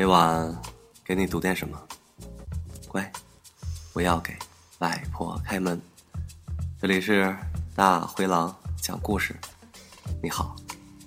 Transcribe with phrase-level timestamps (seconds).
[0.00, 0.58] 每晚
[1.04, 1.78] 给你读点什么，
[2.88, 3.12] 乖，
[3.92, 4.34] 不要给
[4.78, 5.78] 外婆开门。
[6.80, 7.36] 这里是
[7.74, 9.38] 大灰狼讲故事。
[10.22, 10.56] 你好，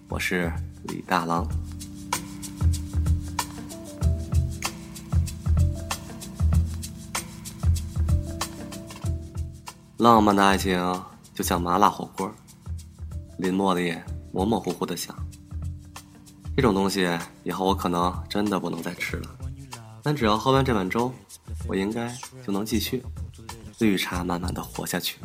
[0.10, 0.54] 我是
[0.84, 1.48] 李大狼。
[9.98, 11.04] 浪漫的爱情
[11.34, 12.32] 就像麻辣火锅，
[13.40, 13.98] 林茉莉
[14.32, 15.23] 模模糊糊的想。
[16.56, 17.10] 这种东西
[17.44, 19.30] 以后我可能真的不能再吃了，
[20.02, 21.12] 但只要喝完这碗粥，
[21.68, 23.04] 我应该就能继续
[23.80, 25.18] 绿茶慢慢的活下去。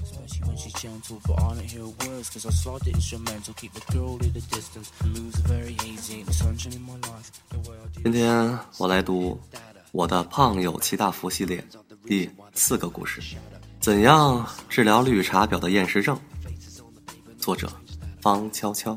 [8.03, 9.39] 今天我来读
[9.93, 11.63] 我的胖友齐大福系列
[12.07, 13.23] 第四个故事：
[13.81, 16.19] 怎样治疗绿茶婊的厌食症？
[17.39, 17.71] 作者
[18.23, 18.97] 方悄悄。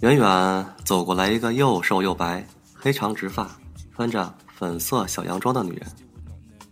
[0.00, 3.56] 远远走过来一个又瘦又白、黑长直发、
[3.94, 5.88] 穿着粉色小洋装的女人，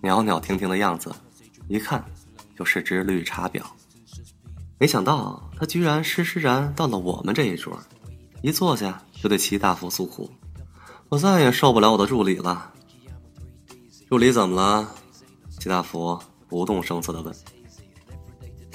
[0.01, 1.15] 袅袅婷婷的样子，
[1.69, 2.05] 一看
[2.59, 3.63] 就是只绿茶婊。
[4.79, 7.79] 没想到她居然施施然到了我们这一桌，
[8.43, 10.29] 一坐下就对齐大福诉苦
[11.09, 12.73] ：“我再也受不了我的助理了。”
[14.11, 14.95] 助理怎么了？
[15.63, 16.19] 齐大福
[16.49, 17.33] 不动声色的问。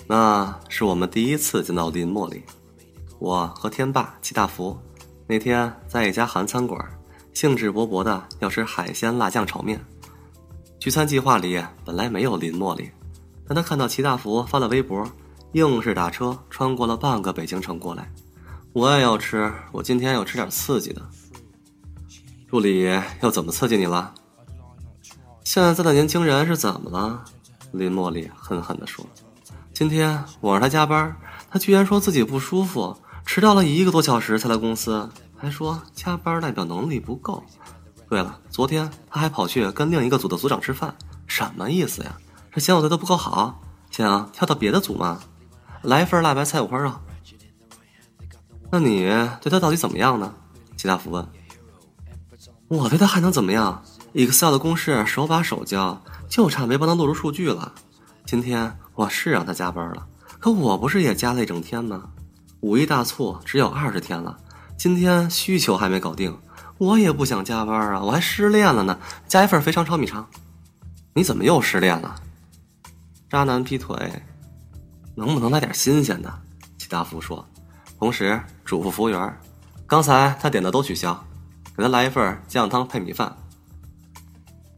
[0.08, 2.42] 那是我们第一次见到林茉莉。
[3.20, 4.80] 我和天霸、齐大福
[5.28, 6.82] 那天在一家韩餐馆，
[7.34, 9.84] 兴致勃勃的要吃海鲜辣酱炒面。
[10.80, 12.90] 聚餐计划里本来没有林茉莉，
[13.46, 15.06] 但他看到齐大福发了微博，
[15.52, 18.10] 硬是打车穿过了半个北京城过来。
[18.72, 21.02] 我也要吃，我今天要吃点刺激的。
[22.48, 22.90] 助理
[23.22, 24.14] 又怎么刺激你了？
[25.48, 27.24] 现在的年轻人是怎么了？
[27.72, 29.08] 林茉莉狠狠地说
[29.74, 31.16] ：“今天我让他加班，
[31.50, 32.94] 他居然说自己不舒服，
[33.26, 37.42] 迟到了一个多小时才来公司，还说加班代表能力不够。
[38.10, 40.94] 对了，昨天他还跑去跟另一个组的组长吃饭，
[41.28, 42.18] 什么意思呀？
[42.52, 45.18] 是嫌我对他不够好，想跳到别的组吗？
[45.82, 46.92] 来一份辣白菜五花肉。
[48.70, 49.06] 那你
[49.40, 50.34] 对他到底怎么样呢？”
[50.76, 51.26] 齐大福问。
[52.68, 53.82] “我对他还能怎么样？”
[54.18, 57.72] Excel 的公式手把手教，就差没帮他录入数据了。
[58.26, 60.08] 今天我是让他加班了，
[60.40, 62.10] 可我不是也加了一整天吗？
[62.62, 64.36] 五一大促只有二十天了，
[64.76, 66.36] 今天需求还没搞定，
[66.80, 68.02] 我也不想加班啊！
[68.02, 70.28] 我还失恋了呢，加一份肥肠炒米肠。
[71.14, 72.16] 你怎么又失恋了？
[73.30, 74.24] 渣男劈腿，
[75.14, 76.34] 能不能来点新鲜的？
[76.80, 77.48] 齐大福说，
[78.00, 79.40] 同时嘱咐服务员，
[79.86, 81.24] 刚才他点的都取消，
[81.78, 83.32] 给他来一份酱汤配米饭。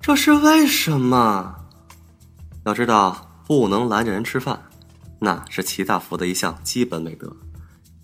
[0.02, 1.56] 这是为什么？
[2.66, 4.60] 要知道，不能拦着人吃饭，
[5.20, 7.36] 那是齐大福的一项基本美德，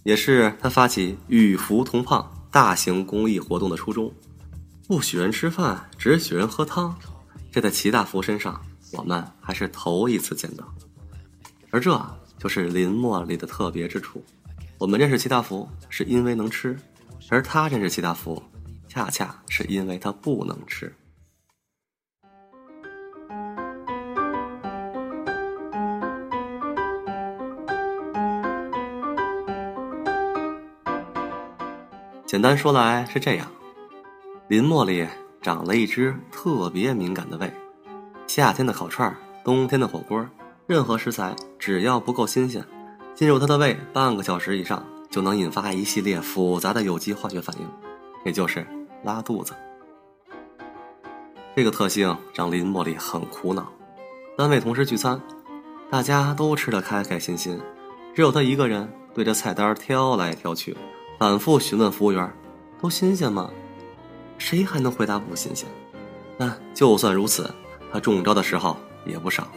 [0.04, 4.12] 也是他发起与福同胖大型公益活动的初衷。
[4.88, 6.96] 不许人吃饭，只许人喝汤，
[7.52, 10.64] 这在齐大福身上，我们还是头一次见到。
[11.72, 12.00] 而这
[12.38, 14.24] 就是林茉莉的特别之处。
[14.78, 16.78] 我们认识齐大福是因为能吃，
[17.30, 18.42] 而他认识齐大福，
[18.88, 20.94] 恰恰是因为他不能吃。
[32.36, 33.48] 简单说来是这样，
[34.50, 35.08] 林茉莉
[35.42, 37.50] 长了一只特别敏感的胃，
[38.28, 40.28] 夏天的烤串冬天的火锅，
[40.68, 42.62] 任何食材只要不够新鲜，
[43.14, 47.66] 进入她的胃半个小时以上，就能引发一系列复杂的有机化学反应，
[48.26, 48.68] 也就是
[49.02, 49.54] 拉肚子。
[51.56, 53.66] 这个特性让林茉莉很苦恼。
[54.38, 55.22] 单位同事聚餐，
[55.90, 57.58] 大家都吃得开开心心，
[58.14, 60.76] 只有她一个人对着菜单挑来挑去。
[61.18, 62.32] 反复询问服务员
[62.82, 63.50] ：“都新鲜吗？”
[64.38, 65.68] 谁还能回答不新鲜？
[66.38, 67.50] 但就算如此，
[67.92, 68.76] 他中招的时候
[69.06, 69.48] 也不少。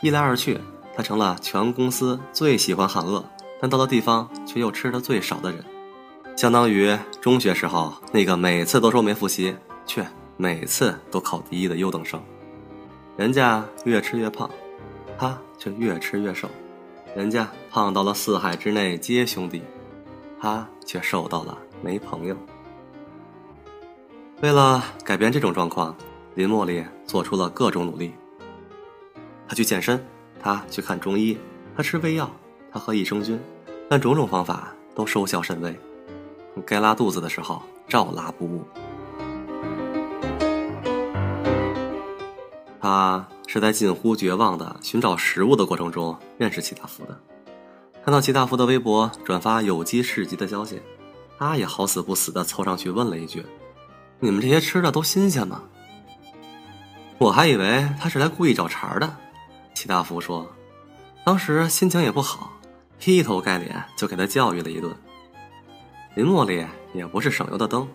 [0.00, 0.60] 一来二去，
[0.94, 3.24] 他成了全公司最喜欢喊饿，
[3.60, 5.64] 但到了地方却又吃的最少的人。
[6.36, 9.54] 相当于中学时候那个每次都说没复习，
[9.84, 10.06] 却
[10.36, 12.22] 每次都考第一的优等生。
[13.16, 14.48] 人家越吃越胖，
[15.18, 16.48] 他却越吃越瘦。
[17.14, 19.62] 人家胖到了四海之内皆兄弟。
[20.42, 22.36] 他却受到了没朋友。
[24.40, 25.94] 为了改变这种状况，
[26.34, 28.12] 林茉莉做出了各种努力。
[29.46, 30.04] 他去健身，
[30.42, 31.38] 他去看中医，
[31.76, 32.28] 他吃胃药，
[32.72, 33.40] 他喝益生菌，
[33.88, 35.78] 但种种方法都收效甚微。
[36.66, 38.64] 该拉肚子的时候，照拉不误。
[42.80, 47.16] 他是在近乎绝望的寻找食物的过程中认识齐大福的。
[48.04, 50.82] 看到齐大福的微博转发有机市集的消息，
[51.38, 53.46] 他也好死不死的凑上去问了一句
[54.18, 55.62] ：“你们这些吃的都新鲜吗？”
[57.18, 59.16] 我还以为他是来故意找茬的。
[59.72, 60.50] 齐大福说
[61.24, 62.50] ：“当时心情也不好，
[62.98, 64.92] 劈头盖脸就给他教育了一顿。”
[66.16, 67.88] 林茉莉也不是省油的灯，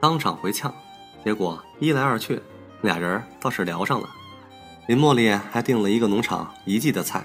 [0.00, 0.74] 当场回呛，
[1.22, 2.40] 结果一来二去，
[2.80, 4.08] 俩人倒是聊上了。
[4.86, 7.22] 林茉莉还订了一个农场一季的菜，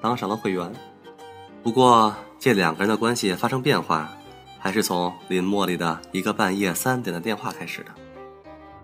[0.00, 0.72] 当上了会员。
[1.64, 4.12] 不过这两个人的关系发生变化，
[4.58, 7.90] 还是从林茉莉的一个半夜三点的电话开始的。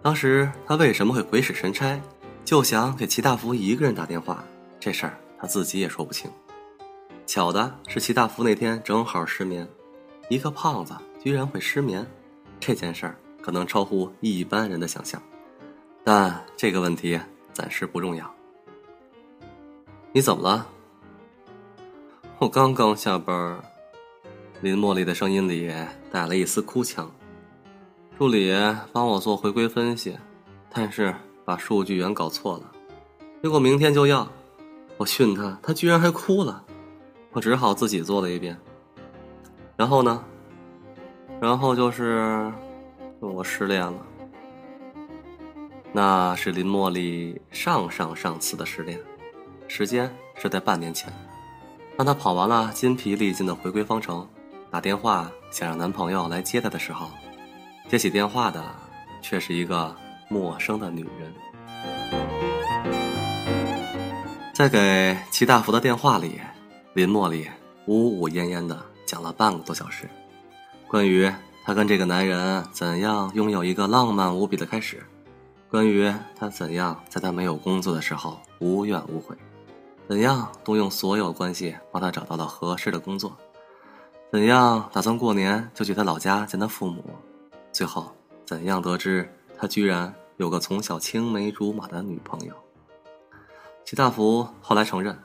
[0.01, 2.01] 当时他为什么会鬼使神差，
[2.43, 4.43] 就想给齐大福一个人打电话？
[4.81, 6.31] 这事儿他自己也说不清。
[7.27, 9.69] 巧的是，齐大福那天正好失眠。
[10.31, 12.07] 一个胖子居然会失眠，
[12.59, 15.23] 这件事儿可能超乎一般人的想象，
[16.03, 17.21] 但这个问题
[17.53, 18.35] 暂时不重要。
[20.13, 20.67] 你怎么了？
[22.41, 23.61] 我刚刚下班。
[24.63, 25.71] 林茉莉的声音里
[26.11, 27.11] 带了一丝哭腔。
[28.19, 28.51] 助理
[28.95, 30.17] 帮我做回归分析，
[30.71, 31.15] 但是
[31.45, 32.73] 把数据源搞错了，
[33.43, 34.27] 结果明天就要。
[34.97, 36.65] 我训他，他居然还哭了，
[37.33, 38.59] 我只好自己做了一遍。
[39.77, 40.25] 然后呢？
[41.43, 42.51] 然后就是
[43.19, 44.07] 我失恋了。
[45.93, 48.99] 那是林茉莉上上上次的失恋，
[49.69, 51.13] 时间是在半年前。
[52.01, 54.27] 当她跑完了筋疲力尽的回归方程，
[54.71, 57.11] 打电话想让男朋友来接她的时候，
[57.91, 58.65] 接起电话的
[59.21, 59.95] 却是一个
[60.27, 61.31] 陌生的女人。
[64.55, 66.41] 在给齐大福的电话里，
[66.95, 67.47] 林茉莉
[67.85, 68.81] 呜呜咽咽的。
[69.05, 70.09] 讲了半个多小时，
[70.89, 71.31] 关于
[71.67, 75.05] 她跟这个男人怎样拥有一个浪漫无比的开始，
[75.69, 79.37] 关于她怎样在他没有工作的时候无怨无悔，
[80.11, 83.33] 怎样动用所有关系帮他找到了合适的工作，
[84.33, 87.05] 怎样打算过年就去他老家见他父母，
[87.71, 88.11] 最后
[88.45, 92.53] 怎样得知他居然有个从小青梅竹马的女朋友。
[93.85, 95.17] 齐大福后来承认。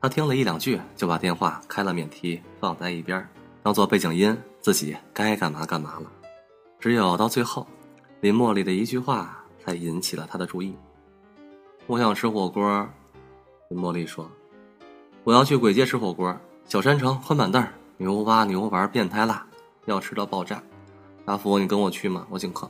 [0.00, 3.28] 他听了一两句，就把电话开了免提，放在一边，
[3.64, 6.06] 当做背景音，自己该干嘛干嘛了。
[6.78, 7.66] 只有到最后，
[8.20, 10.76] 林茉莉的一句话才引起了他的注意。
[11.88, 12.88] 我想吃火锅，
[13.76, 14.28] 茉莉说
[15.22, 16.36] ：“我要去簋街吃火锅，
[16.66, 17.64] 小山城宽板凳，
[17.98, 19.46] 牛蛙牛丸变态辣，
[19.84, 20.60] 要吃到爆炸。”
[21.24, 22.26] 大福，你跟我去吗？
[22.30, 22.68] 我请客。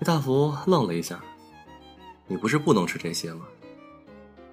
[0.00, 1.20] 李大福愣了一下
[2.26, 3.44] ：“你不是不能吃这些吗？”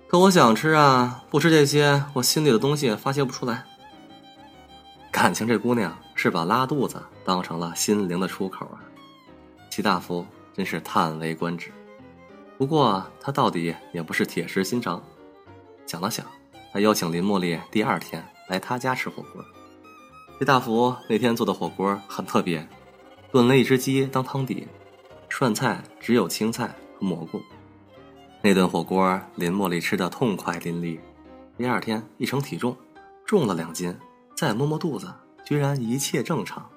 [0.09, 1.23] 可我想吃啊！
[1.29, 3.63] 不吃这些，我心里的东西发泄不出来。
[5.09, 8.83] 感情这姑娘是把拉肚子当成了心灵的出口啊！
[9.69, 11.71] 齐大福真是叹为观止。
[12.59, 15.01] 不过他到底也不是铁石心肠，
[15.85, 16.25] 想了想，
[16.73, 19.41] 他邀请林茉莉第二天来他家吃火锅。
[20.37, 22.67] 这大福那天做的火锅很特别，
[23.31, 24.67] 炖了一只鸡当汤底，
[25.29, 26.67] 涮菜只有青菜
[26.97, 27.41] 和蘑菇。
[28.41, 30.99] 那顿火锅，林茉莉吃的痛快淋漓。
[31.57, 32.75] 第二天一称体重，
[33.25, 33.97] 重了两斤，
[34.35, 35.09] 再摸摸肚子，
[35.45, 36.69] 居然一切正常。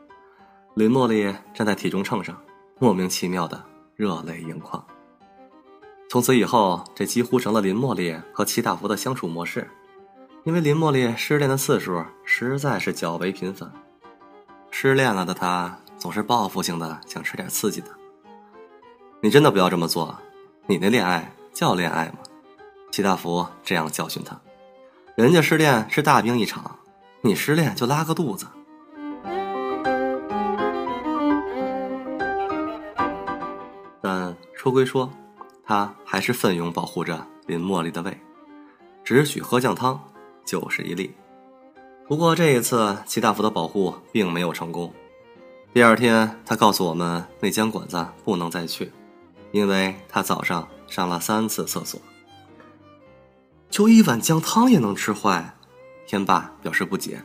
[0.75, 2.41] 林茉莉站在体重秤上，
[2.79, 3.60] 莫名其妙的
[3.96, 4.81] 热泪盈眶。
[6.12, 9.66] 从此以后，这几乎成了林茉莉和齐大福的相处模式。
[10.44, 13.72] 因为林茉莉失恋的次数实在是较为频繁，
[14.70, 17.86] 失恋了的她总是报复性的想吃点刺激的。
[19.22, 20.14] 你真的不要这么做，
[20.66, 21.32] 你那恋爱。
[21.50, 22.19] 叫恋爱吗？
[22.90, 24.38] 齐大福这样教训他
[25.16, 26.78] ：“人家失恋是大病一场，
[27.22, 28.46] 你失恋就拉个肚子。”
[34.02, 35.10] 但说归说，
[35.72, 38.14] 他还是奋勇保护着林茉莉的胃，
[39.02, 39.98] 只许喝酱汤，
[40.44, 41.14] 就是一粒。
[42.06, 44.93] 不过这一次，齐大福的保护并没有成功。
[45.72, 48.93] 第二天，他告诉我们那间馆子不能再去，
[49.50, 50.69] 因为他早上。
[50.88, 51.98] 上了三次厕所，
[53.70, 55.55] 就一碗酱汤也能吃坏？
[56.06, 57.19] 天霸表示不解。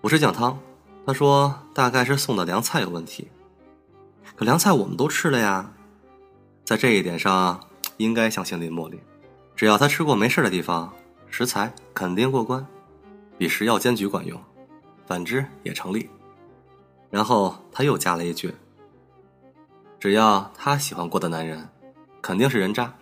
[0.00, 0.56] 不是酱汤，
[1.04, 3.26] 他说大概是送的凉菜有问题。
[4.36, 5.72] 可凉菜我们都吃了呀，
[6.68, 7.58] 在这一点上
[7.96, 9.00] 应该相信林茉莉，
[9.56, 10.92] 只要她吃过没事的地方，
[11.30, 12.62] 食材肯定过关，
[13.38, 14.38] 比食药监局管用，
[15.06, 16.10] 反之也成立。
[17.08, 18.52] 然后他又加了一句：
[19.98, 21.66] 只要她喜欢过的男人。
[22.20, 22.94] 肯定是人渣，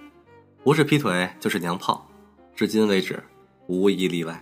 [0.62, 2.08] 不是劈腿就是娘炮，
[2.54, 3.20] 至今为止，
[3.66, 4.40] 无一例外。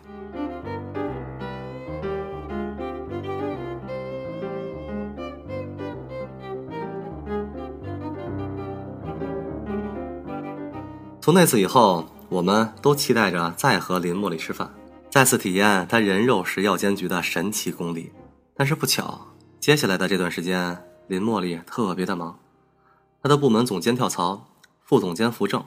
[11.25, 14.71] 从那次以后，我们都期待着再和林茉莉吃饭，
[15.09, 18.13] 再次体验她人肉食药监局的神奇功力。
[18.55, 19.27] 但是不巧，
[19.59, 20.77] 接下来的这段时间，
[21.07, 22.39] 林茉莉特别的忙，
[23.23, 24.49] 她的部门总监跳槽，
[24.83, 25.65] 副总监扶正，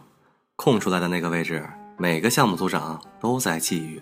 [0.56, 4.00] 空出来的那个位置，每个项目组长都在觊觎。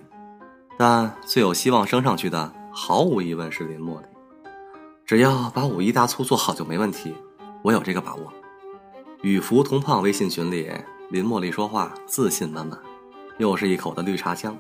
[0.77, 4.07] 但最有希望升上去的，毫无疑问是林茉莉。
[5.05, 7.15] 只要把五一大促做好就没问题，
[7.63, 8.33] 我有这个把握。
[9.21, 10.69] 与福同胖微信群里。
[11.09, 12.77] 林茉莉说话自信满满，
[13.37, 14.57] 又是一口的绿茶香，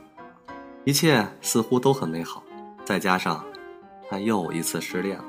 [0.83, 2.43] 一切似乎都很美好。
[2.83, 3.43] 再加上，
[4.07, 5.25] 她又一次失恋了。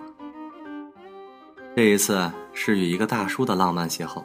[1.74, 4.22] 这一次是与一个大叔的浪漫邂逅。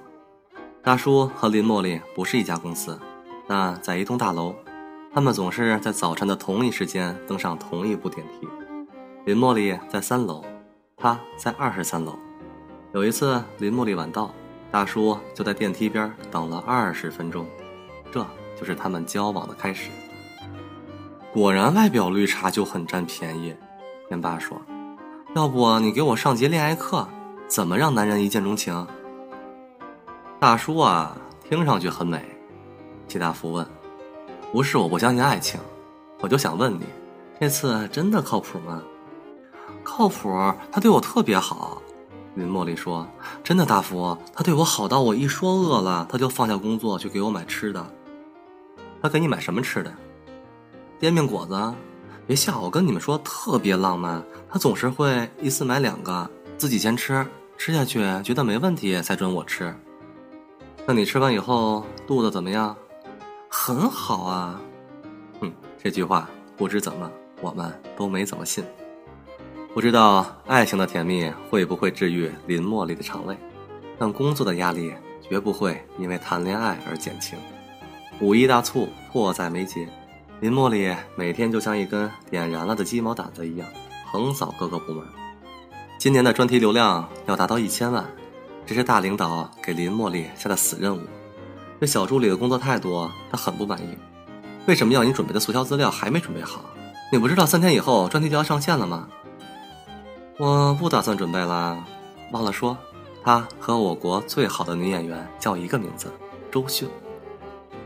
[0.84, 3.00] 大叔和林茉莉不是一家公司，
[3.48, 4.54] 但在一栋大楼，
[5.14, 8.48] 他们总是在早晨的同一时间登上同一部电梯。
[9.26, 10.44] 林茉莉在三楼，
[10.98, 12.20] 他在二十三楼。
[12.94, 14.34] 有一次，林茉莉晚到。
[14.72, 17.46] 大叔就在电梯边等了二十分钟，
[18.12, 18.26] 这
[18.58, 19.90] 就是他们交往的开始。
[21.34, 23.54] 果然，外表绿茶就很占便宜。
[24.08, 24.62] 天霸说
[25.36, 27.08] ：“要不你给我上节恋爱课，
[27.48, 28.88] 怎么让男人一见钟情？”
[30.40, 31.16] 大叔啊，
[31.48, 32.24] 听上去很美。
[33.08, 33.68] 齐大福问
[34.54, 35.60] ：“不是我不相信爱情，
[36.20, 36.86] 我就想问你，
[37.40, 38.82] 这次真的靠谱吗？”
[39.84, 40.30] 靠谱，
[40.72, 41.81] 他对我特别好。
[42.36, 43.06] 林茉莉说
[43.44, 47.86] ：“真的，大福，他对我好到我一说饿了，他就放下工作去给我买吃的。
[49.02, 49.94] 他给你买什么吃的？
[51.00, 51.74] 煎饼果子？
[52.26, 54.24] 别笑，我跟你们说特别浪漫。
[54.50, 57.26] 他总是会一次买两个，自己先吃，
[57.58, 59.76] 吃下去觉得没问题才准我吃。
[60.86, 62.74] 那你吃完以后肚子怎么样？
[63.50, 64.62] 很好啊。
[65.42, 65.52] 哼，
[65.84, 67.12] 这句话不知怎么
[67.42, 68.64] 我们都没怎么信。”
[69.74, 73.38] 不知道爱情的甜蜜会不会治愈林茉莉的肠胃，
[73.98, 77.40] 但工作的压力绝不会因为谈恋爱而减轻。
[78.20, 79.88] 五一大促迫在眉睫，
[80.42, 83.68] 林茉莉每天就像一根点燃了的鸡毛掸子一样，
[84.12, 85.06] 横扫各个部门。
[85.98, 88.06] 今年的专题流量要达到一千万，
[88.66, 91.02] 这是大领导给林茉莉下的死任务。
[91.80, 93.98] 这小助理的工作态度，他很不满意。
[94.66, 96.66] 为什么要你准备的促销资料还没准备好？
[97.10, 99.08] 你不知道三天以后专题就要上线了吗？
[100.38, 101.84] 我不打算准备了，
[102.32, 102.76] 忘了说，
[103.24, 106.12] 她和我国最好的女演员叫一个名字，
[106.50, 106.90] 周迅。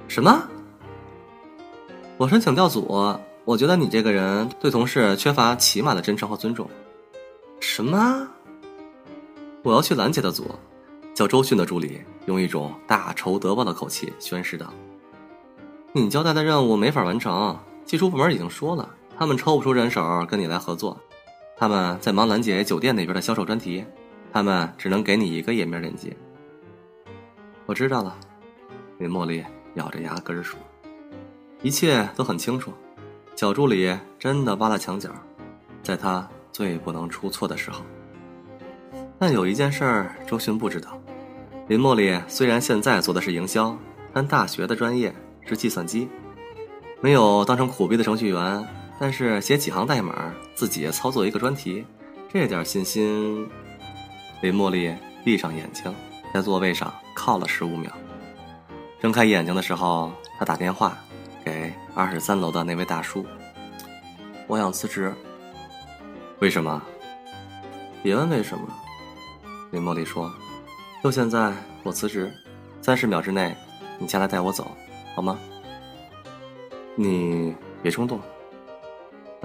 [0.07, 0.41] 什么？
[2.17, 6.69] 我申请调组，我觉得你这个人对同事缺乏起码的真诚和尊重。
[7.59, 8.27] 什么？
[9.61, 10.45] 我要去兰姐的组，
[11.13, 14.71] 叫周迅的助理用一种大仇得报的口气宣誓道
[15.91, 18.87] ：“你交代的任务没法完成，技术部门已经说了，
[19.17, 20.97] 他们抽不出人手跟你来合作。”
[21.57, 23.85] 他们在忙兰姐酒店那边的销售专题，
[24.33, 26.15] 他们只能给你一个页面链接。
[27.65, 28.15] 我知道了，
[28.97, 29.43] 林茉莉
[29.75, 30.59] 咬着牙根说
[31.63, 32.73] ：“一切都很清楚。”
[33.35, 35.09] 小助理真的挖了墙角，
[35.81, 37.83] 在他最不能出错的时候。
[39.17, 40.99] 但有一件事儿，周迅不知道：
[41.67, 43.77] 林茉莉虽然现在做的是营销，
[44.13, 45.13] 但大学的专业
[45.45, 46.07] 是计算机，
[47.01, 48.67] 没有当成苦逼的程序员。
[48.99, 51.85] 但是写几行代码，自己操作一个专题，
[52.31, 53.49] 这点信心。
[54.41, 55.93] 林茉莉闭上眼睛，
[56.33, 57.91] 在座位上靠了十五秒，
[59.01, 60.97] 睁开眼睛的时候，她打电话
[61.43, 63.25] 给二十三楼的那位大叔
[64.47, 65.13] ：“我想辞职。”
[66.39, 66.81] 为什么？
[68.03, 68.67] 别问为什么。
[69.71, 70.31] 林茉莉说
[71.03, 72.31] ：“就现在，我辞职，
[72.81, 73.55] 三十秒之内，
[73.97, 74.71] 你下来带我走，
[75.15, 75.37] 好吗？”
[76.95, 78.19] 你别冲动。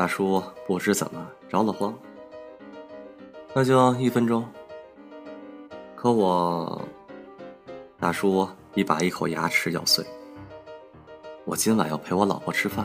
[0.00, 1.94] 大叔不知怎么着了慌，
[3.52, 4.42] 那就一分钟。
[5.94, 6.80] 可我，
[7.98, 10.02] 大叔已把一口牙齿咬碎。
[11.44, 12.82] 我今晚要陪我老婆吃饭。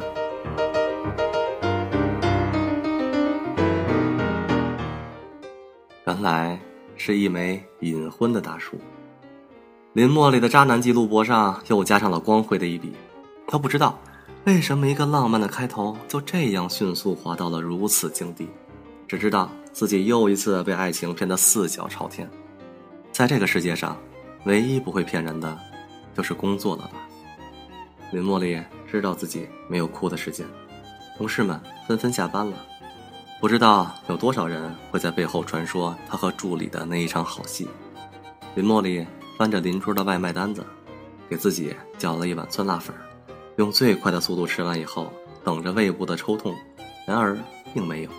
[6.05, 6.59] 原来
[6.97, 8.75] 是一枚隐婚的大叔。
[9.93, 12.91] 林茉莉的渣男记录簿上又加上了光辉的一笔。
[13.47, 13.97] 他不知道。
[14.45, 18.47] 为什么一个浪漫的开头就这样迅速滑到了如此境地？
[19.07, 22.29] 只知道自己又一次被爱情骗得四脚朝天。
[23.11, 23.97] 在这个世界上，
[24.43, 25.57] 唯一不会骗人的，
[26.15, 26.91] 就是工作了吧？
[28.11, 30.45] 林茉莉知道自己没有哭的时间，
[31.17, 32.55] 同事们纷纷下班了，
[33.41, 37.67] 不知道有多少人会在背后传说她和助理的那一场好戏。
[38.53, 39.03] 林茉莉
[39.39, 40.63] 翻着邻桌的外卖单子，
[41.27, 42.95] 给自己叫了一碗酸辣粉。
[43.57, 45.11] 用最快的速度吃完以后，
[45.43, 46.53] 等着胃部的抽痛，
[47.07, 47.37] 然而
[47.73, 48.09] 并没有。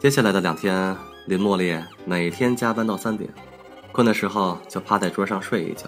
[0.00, 0.94] 接下来的两天，
[1.26, 3.28] 林茉莉每天加班到三点，
[3.92, 5.86] 困的时候就趴在桌上睡一觉，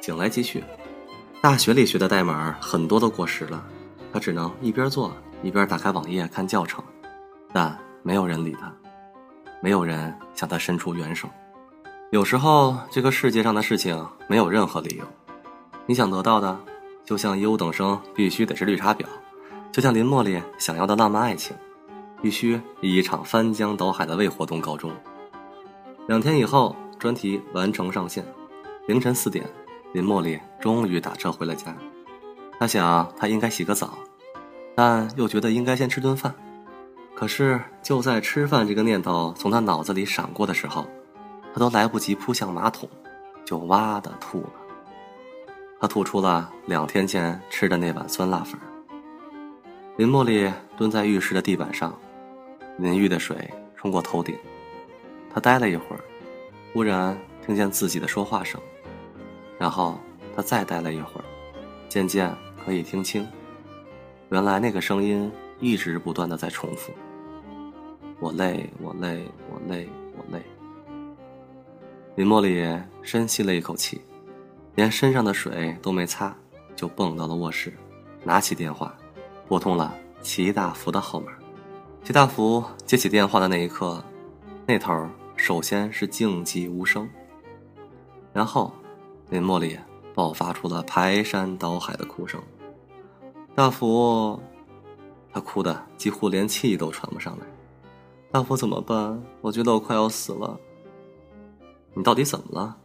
[0.00, 0.64] 醒来继续，
[1.40, 3.64] 大学里学的代码很多都过时了，
[4.12, 6.82] 她只能一边做一边打开网页看教程，
[7.52, 8.74] 但没有人理他，
[9.62, 11.28] 没有人向他伸出援手。
[12.10, 15.04] 有时候，这个世界上的事情没有任何理由，
[15.86, 16.58] 你想得到的，
[17.08, 19.06] 就像优等生必须得是绿茶婊，
[19.72, 21.56] 就像林茉莉想要的浪漫爱情，
[22.20, 24.92] 必须以一场翻江倒海的胃活动告终。
[26.06, 28.22] 两天以后，专题完成上线。
[28.86, 29.46] 凌晨四点，
[29.94, 31.74] 林茉莉终于打车回了家。
[32.60, 33.96] 她想，她应该洗个澡，
[34.74, 36.34] 但又觉得应该先吃顿饭。
[37.14, 40.86] 可是，就在吃饭这个念头从她脑子里闪过的时候，
[41.54, 42.86] 她都来不及扑向马桶，
[43.46, 44.50] 就哇的吐了。
[45.80, 48.58] 他吐出了两天前吃的那碗酸辣粉。
[49.96, 51.96] 林茉莉蹲在浴室的地板上，
[52.78, 54.36] 淋浴的水冲过头顶。
[55.32, 56.00] 她待了一会儿，
[56.72, 58.60] 忽然听见自己的说话声。
[59.58, 59.98] 然后
[60.36, 61.24] 他再待了一会儿，
[61.88, 62.32] 渐渐
[62.64, 63.26] 可以听清，
[64.30, 66.92] 原来那个声音一直不断的在重复
[68.20, 70.40] ：“我累，我累，我累，我累。”
[72.14, 74.00] 林茉莉深吸了一口气，
[74.78, 76.32] 连身上的水都没擦，
[76.76, 77.76] 就蹦到了卧室，
[78.22, 78.96] 拿起电话，
[79.48, 81.32] 拨通了齐大福的号码。
[82.04, 84.00] 齐大福接起电话的那一刻，
[84.66, 85.04] 那头
[85.34, 87.10] 首先是静寂无声，
[88.32, 88.72] 然后。
[89.30, 89.78] 林茉莉
[90.14, 92.40] 爆发出了排山倒海的哭声。
[93.54, 94.40] 大福，
[95.32, 97.44] 他哭的几乎连气都喘不上来。
[98.30, 99.20] 大福怎么办？
[99.40, 100.58] 我觉得我快要死了。
[101.94, 102.76] 你到底怎么了？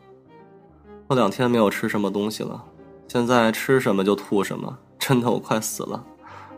[1.13, 2.65] 我两天没有吃什么东西了，
[3.07, 6.03] 现在吃什么就吐什么，真的我快死了。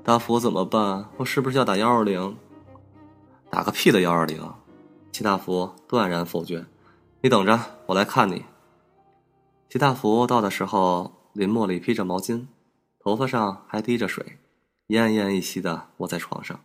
[0.02, 1.10] 大福怎么办？
[1.18, 2.38] 我是不是要打幺二零？
[3.50, 4.42] 打个屁的幺二零！
[5.12, 6.66] 齐大福断然否决。
[7.20, 8.46] 你等着，我来看你。
[9.70, 12.46] 齐大福到的时候，林茉莉披着毛巾，
[13.04, 14.40] 头发上还滴着水，
[14.88, 16.58] 奄奄一息的卧在床上。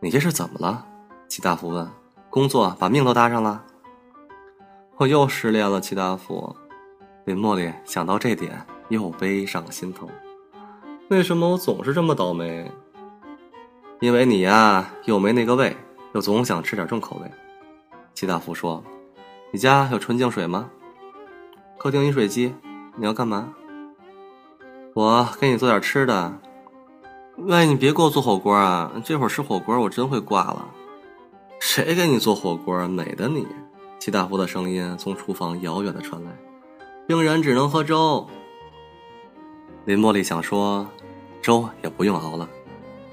[0.00, 0.84] 你这是怎么了？
[1.28, 1.88] 齐大福问。
[2.30, 3.62] 工作把命都搭上了？
[4.96, 6.56] 我又失恋了，齐大福。
[7.24, 10.10] 林茉莉想到这点，又悲上心头。
[11.08, 12.70] 为什么我总是这么倒霉？
[14.00, 15.74] 因为你呀，又没那个胃，
[16.12, 17.30] 又总想吃点重口味。
[18.12, 18.84] 齐大福说
[19.52, 20.70] ：“你家有纯净水吗？”
[21.78, 22.54] 客厅饮水机，
[22.96, 23.54] 你要干嘛？
[24.92, 26.38] 我给你做点吃的。
[27.38, 28.92] 喂，你别给我做火锅啊！
[29.02, 30.68] 这会儿吃火锅，我真会挂了。
[31.58, 32.86] 谁给你做火锅？
[32.86, 33.46] 美的你！
[33.98, 36.30] 齐大福的声音从厨房遥远的传来。
[37.06, 38.26] 病人只能喝粥。
[39.84, 40.88] 林茉莉想说，
[41.42, 42.48] 粥也不用熬了，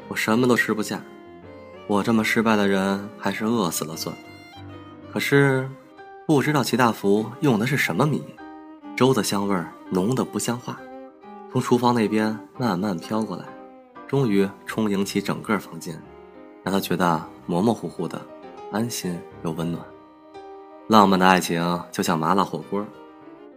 [0.07, 1.01] 我什么都吃不下。
[1.87, 4.15] 我这么失败的人，还是饿死了算。
[5.11, 5.69] 可是，
[6.25, 8.23] 不知道齐大福用的是什么米。
[8.95, 10.79] 粥的香味儿浓得不像话，
[11.51, 13.43] 从厨房那边慢慢飘过来，
[14.07, 16.01] 终于充盈起整个房间，
[16.63, 18.21] 让他觉得模模糊糊的，
[18.71, 19.83] 安心又温暖。
[20.87, 22.85] 浪漫的爱情就像麻辣火锅，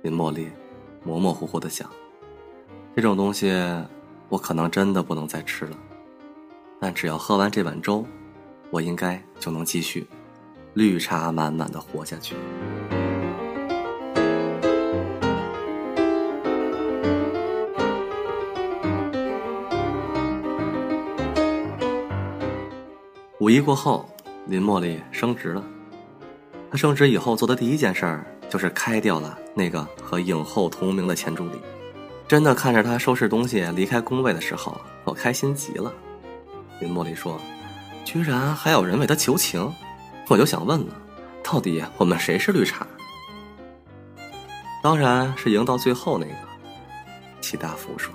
[0.05, 0.51] 林茉莉
[1.03, 1.89] 模模糊糊的想：
[2.95, 3.51] 这种东西
[4.29, 5.79] 我可能真的不能再吃了，
[6.79, 8.05] 但只要喝完这碗粥，
[8.69, 10.07] 我应该就能继续
[10.75, 12.37] 绿茶满满的活下去。
[23.41, 24.07] 五一过后，
[24.47, 25.65] 林茉莉升职了。
[26.71, 31.61] 她升职以后做的第一件事儿就是开掉了那个和影后同名的前助理。
[32.29, 35.93] 真的看着他收拾东西离开工位的时候，我开心极了。
[36.79, 37.37] 林茉莉说
[38.07, 39.75] ：“居然还有人为他求情，
[40.29, 40.95] 我就想问了，
[41.43, 42.87] 到底我们谁是绿茶？”
[44.81, 46.33] 当然是赢到最后那个。
[47.41, 48.15] 齐大福说。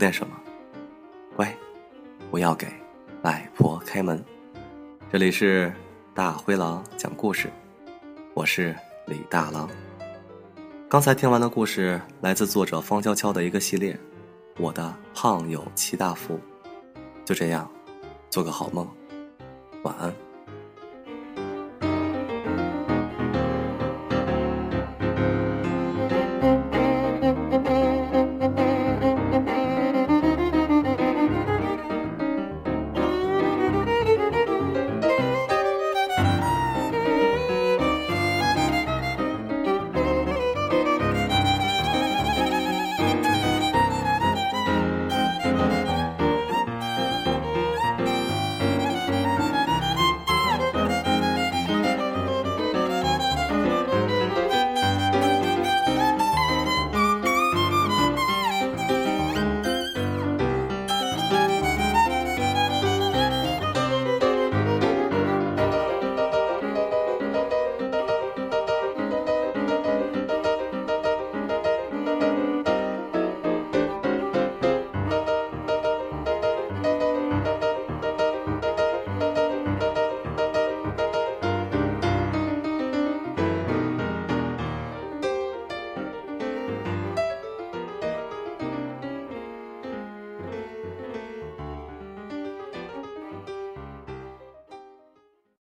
[0.00, 0.34] 点什么，
[1.36, 1.54] 乖，
[2.30, 2.66] 不要给
[3.20, 4.24] 外婆开门。
[5.12, 5.70] 这里是
[6.14, 7.50] 大灰狼讲故事，
[8.32, 8.74] 我是
[9.06, 9.68] 李大狼。
[10.88, 13.92] 刚才听完的故事来自作者方悄悄的一个系列，
[14.58, 16.34] 《我的胖友齐大福》。
[17.26, 17.70] 就这样，
[18.30, 18.88] 做个好梦，
[19.82, 20.12] 晚安。